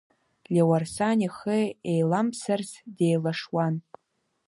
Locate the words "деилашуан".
2.97-3.75